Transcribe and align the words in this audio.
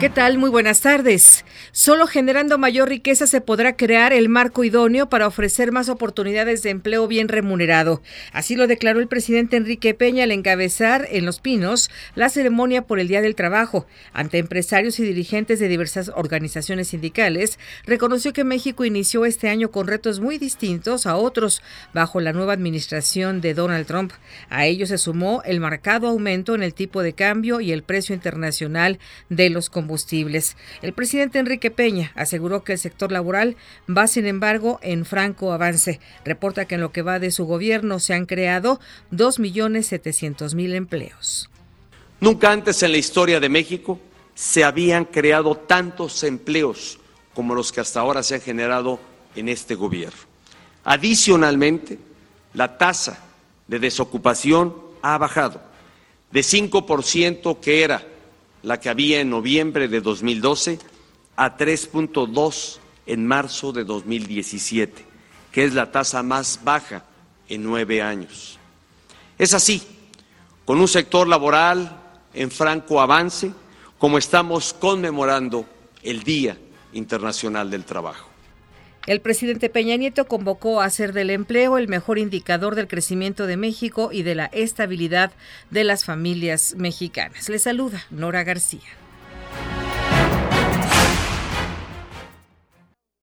¿Qué 0.00 0.08
tal? 0.08 0.38
Muy 0.38 0.48
buenas 0.48 0.80
tardes. 0.80 1.44
Solo 1.72 2.06
generando 2.06 2.56
mayor 2.56 2.88
riqueza 2.88 3.26
se 3.26 3.42
podrá 3.42 3.76
crear 3.76 4.14
el 4.14 4.30
marco 4.30 4.64
idóneo 4.64 5.10
para 5.10 5.26
ofrecer 5.26 5.72
más 5.72 5.90
oportunidades 5.90 6.62
de 6.62 6.70
empleo 6.70 7.06
bien 7.06 7.28
remunerado. 7.28 8.00
Así 8.32 8.56
lo 8.56 8.66
declaró 8.66 9.00
el 9.00 9.08
presidente 9.08 9.58
Enrique 9.58 9.92
Peña 9.92 10.24
al 10.24 10.32
encabezar 10.32 11.06
en 11.10 11.26
Los 11.26 11.40
Pinos 11.40 11.90
la 12.14 12.30
ceremonia 12.30 12.86
por 12.86 12.98
el 12.98 13.08
Día 13.08 13.20
del 13.20 13.34
Trabajo. 13.34 13.86
Ante 14.14 14.38
empresarios 14.38 14.98
y 15.00 15.02
dirigentes 15.02 15.60
de 15.60 15.68
diversas 15.68 16.10
organizaciones 16.14 16.88
sindicales, 16.88 17.58
reconoció 17.84 18.32
que 18.32 18.42
México 18.42 18.86
inició 18.86 19.26
este 19.26 19.50
año 19.50 19.70
con 19.70 19.86
retos 19.86 20.18
muy 20.18 20.38
distintos 20.38 21.04
a 21.04 21.16
otros 21.16 21.62
bajo 21.92 22.20
la 22.20 22.32
nueva 22.32 22.54
administración 22.54 23.42
de 23.42 23.52
Donald 23.52 23.86
Trump. 23.86 24.12
A 24.48 24.64
ello 24.64 24.86
se 24.86 24.96
sumó 24.96 25.42
el 25.44 25.60
marcado 25.60 26.08
aumento 26.08 26.54
en 26.54 26.62
el 26.62 26.72
tipo 26.72 27.02
de 27.02 27.12
cambio 27.12 27.60
y 27.60 27.72
el 27.72 27.82
precio 27.82 28.14
internacional 28.14 28.98
de 29.28 29.50
los 29.50 29.68
combustibles. 29.90 30.56
El 30.82 30.92
presidente 30.92 31.40
Enrique 31.40 31.72
Peña 31.72 32.12
aseguró 32.14 32.62
que 32.62 32.74
el 32.74 32.78
sector 32.78 33.10
laboral 33.10 33.56
va, 33.88 34.06
sin 34.06 34.24
embargo, 34.24 34.78
en 34.82 35.04
franco 35.04 35.52
avance. 35.52 35.98
Reporta 36.24 36.64
que 36.66 36.76
en 36.76 36.80
lo 36.80 36.92
que 36.92 37.02
va 37.02 37.18
de 37.18 37.32
su 37.32 37.44
gobierno 37.44 37.98
se 37.98 38.14
han 38.14 38.24
creado 38.26 38.78
2.700.000 39.10 40.74
empleos. 40.74 41.50
Nunca 42.20 42.52
antes 42.52 42.84
en 42.84 42.92
la 42.92 42.98
historia 42.98 43.40
de 43.40 43.48
México 43.48 43.98
se 44.36 44.62
habían 44.62 45.06
creado 45.06 45.56
tantos 45.56 46.22
empleos 46.22 47.00
como 47.34 47.56
los 47.56 47.72
que 47.72 47.80
hasta 47.80 47.98
ahora 47.98 48.22
se 48.22 48.36
han 48.36 48.40
generado 48.40 49.00
en 49.34 49.48
este 49.48 49.74
gobierno. 49.74 50.20
Adicionalmente, 50.84 51.98
la 52.54 52.78
tasa 52.78 53.18
de 53.66 53.80
desocupación 53.80 54.72
ha 55.02 55.18
bajado 55.18 55.60
de 56.30 56.42
5% 56.42 57.58
que 57.58 57.82
era 57.82 58.06
la 58.62 58.80
que 58.80 58.88
había 58.88 59.20
en 59.20 59.30
noviembre 59.30 59.88
de 59.88 60.00
2012, 60.00 60.78
a 61.36 61.56
3.2 61.56 62.78
en 63.06 63.26
marzo 63.26 63.72
de 63.72 63.84
2017, 63.84 65.04
que 65.50 65.64
es 65.64 65.74
la 65.74 65.90
tasa 65.90 66.22
más 66.22 66.60
baja 66.62 67.04
en 67.48 67.64
nueve 67.64 68.02
años. 68.02 68.58
Es 69.38 69.54
así, 69.54 69.82
con 70.64 70.80
un 70.80 70.88
sector 70.88 71.26
laboral 71.26 71.98
en 72.34 72.50
franco 72.50 73.00
avance, 73.00 73.52
como 73.98 74.18
estamos 74.18 74.72
conmemorando 74.72 75.66
el 76.02 76.22
Día 76.22 76.56
Internacional 76.92 77.70
del 77.70 77.84
Trabajo. 77.84 78.29
El 79.10 79.20
presidente 79.20 79.68
Peña 79.68 79.96
Nieto 79.96 80.28
convocó 80.28 80.80
a 80.80 80.84
hacer 80.84 81.12
del 81.12 81.30
empleo 81.30 81.78
el 81.78 81.88
mejor 81.88 82.20
indicador 82.20 82.76
del 82.76 82.86
crecimiento 82.86 83.48
de 83.48 83.56
México 83.56 84.10
y 84.12 84.22
de 84.22 84.36
la 84.36 84.46
estabilidad 84.52 85.32
de 85.68 85.82
las 85.82 86.04
familias 86.04 86.76
mexicanas. 86.78 87.48
Le 87.48 87.58
saluda 87.58 88.04
Nora 88.12 88.44
García. 88.44 88.86